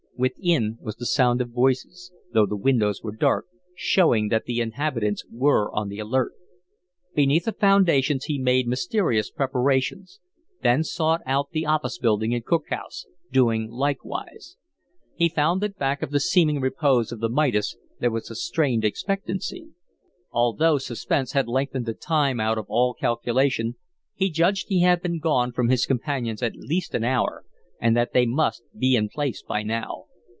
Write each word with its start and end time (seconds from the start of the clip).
Within 0.17 0.77
was 0.79 0.97
the 0.97 1.07
sound 1.07 1.41
of 1.41 1.49
voices, 1.49 2.11
though 2.31 2.45
the 2.45 2.55
windows 2.55 3.01
were 3.01 3.11
dark, 3.15 3.47
showing 3.75 4.27
that 4.27 4.45
the 4.45 4.59
inhabitants 4.59 5.25
were 5.31 5.71
on 5.73 5.89
the 5.89 5.97
alert. 5.97 6.33
Beneath 7.15 7.45
the 7.45 7.51
foundations 7.51 8.25
he 8.25 8.37
made 8.37 8.67
mysterious 8.67 9.31
preparations, 9.31 10.19
then 10.61 10.83
sought 10.83 11.21
out 11.25 11.49
the 11.49 11.65
office 11.65 11.97
building 11.97 12.35
and 12.35 12.45
cook 12.45 12.65
house, 12.69 13.07
doing 13.31 13.67
likewise. 13.71 14.57
He 15.15 15.27
found 15.27 15.59
that 15.61 15.79
back 15.79 16.03
of 16.03 16.11
the 16.11 16.19
seeming 16.19 16.61
repose 16.61 17.11
of 17.11 17.19
the 17.19 17.27
Midas 17.27 17.75
there 17.99 18.11
was 18.11 18.29
a 18.29 18.35
strained 18.35 18.85
expectancy. 18.85 19.69
Although 20.31 20.77
suspense 20.77 21.31
had 21.31 21.47
lengthened 21.47 21.87
the 21.87 21.95
time 21.95 22.39
out 22.39 22.59
of 22.59 22.67
all 22.69 22.93
calculation, 22.93 23.73
he 24.13 24.29
judged 24.29 24.67
he 24.67 24.81
had 24.81 25.01
been 25.01 25.17
gone 25.17 25.51
from 25.51 25.69
his 25.69 25.87
companions 25.87 26.43
at 26.43 26.55
least 26.55 26.93
an 26.93 27.03
hour 27.03 27.43
and 27.79 27.97
that 27.97 28.13
they 28.13 28.27
must 28.27 28.61
be 28.77 28.93
in 28.95 29.09
place 29.09 29.41
by 29.41 29.63
now. 29.63 30.05